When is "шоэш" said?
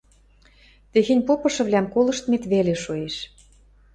2.83-3.15